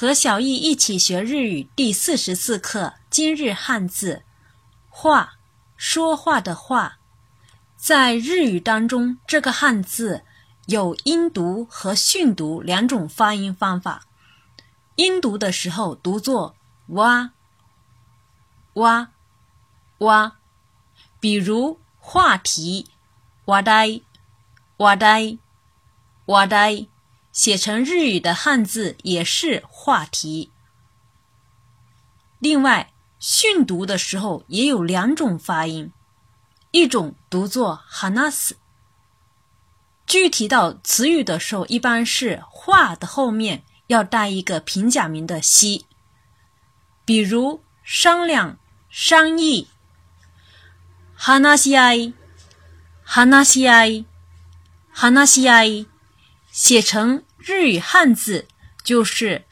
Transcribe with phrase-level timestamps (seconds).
[0.00, 2.94] 和小易一起学日语第四十四课。
[3.10, 4.22] 今日汉字
[4.88, 5.32] “话”，
[5.76, 6.98] 说话的“话”。
[7.76, 10.22] 在日语当中，这个汉字
[10.66, 14.02] 有音读和训读两种发音方法。
[14.94, 16.54] 音读的时候读作
[16.90, 17.30] 哇
[18.74, 19.08] 哇
[19.98, 20.36] 哇”，
[21.18, 22.86] 比如话题
[23.46, 24.00] “哇呆
[24.76, 25.38] 哇呆”
[26.26, 26.86] 哇呆。
[27.32, 30.50] 写成日语的汉字也是话题。
[32.38, 35.90] 另外，训读的时候也有两种发音，
[36.70, 38.56] 一种读作 “hana”，斯。
[40.06, 45.84] 具体到词语的时候，一般是“话”的后面要带一个平假名的“西”，
[47.04, 48.56] 比如商量、
[48.88, 49.68] 商议
[51.18, 52.14] ，“hana shi a i
[54.92, 55.26] h a n
[56.58, 58.48] 写成日语汉字
[58.82, 59.44] 就是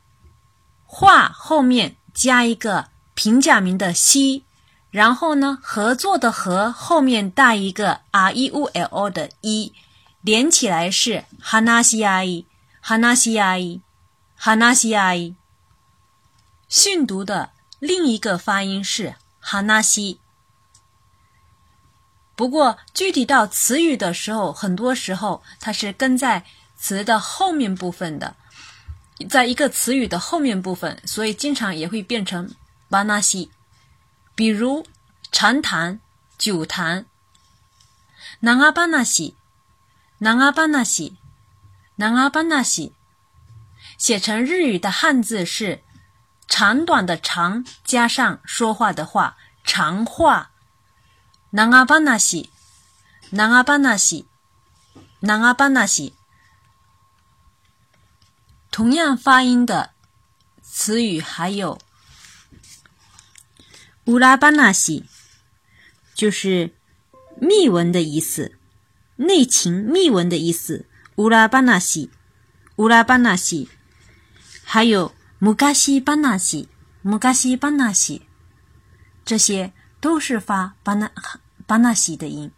[0.84, 4.44] “画”后面加一个平假名的“西”，
[4.92, 9.72] 然后呢，“合作”的“合”后面带一个 “r e u l o” 的“一”，
[10.20, 11.82] 连起来是 “hana
[12.22, 12.46] 伊
[12.82, 13.80] ”，“哈纳 i”，“hana 西 h 伊”。
[14.36, 15.34] i”，“hana i”。
[16.68, 20.18] 训读的另一个发音是 “hana i
[22.38, 26.44] 不过，具体到词语的时候，很多时候它是跟在
[26.76, 28.36] 词的后面部分的，
[29.28, 32.54] 在一个词语的后面部分，所以经常也会变成
[32.88, 33.50] 巴纳西，
[34.36, 34.86] 比如
[35.32, 35.98] 长谈、
[36.38, 37.06] 久谈、
[38.38, 39.34] 南阿巴纳西、
[40.18, 41.16] 南阿巴纳西、
[41.96, 42.92] 南阿巴纳西，
[43.96, 45.82] 写成日语的汉字是
[46.46, 50.52] 长短的长加上说话的话，长话。
[51.50, 52.50] 南阿巴纳西，
[53.30, 54.26] 南阿巴纳西，
[55.20, 56.12] 南阿巴纳西，
[58.70, 59.92] 同样发音的
[60.60, 61.78] 词语还有
[64.04, 65.06] 乌拉巴纳西，
[66.14, 66.76] 就是
[67.40, 68.58] 密文的意思，
[69.16, 70.84] 内情密文的意思。
[71.16, 72.10] 乌拉巴纳西，
[72.76, 73.68] 乌拉巴纳西，
[74.62, 76.68] 还有穆加西巴纳西，
[77.02, 78.26] 穆加西巴纳西，
[79.24, 79.72] 这些。
[80.00, 81.10] 都是发巴那
[81.66, 82.50] 巴那西的音。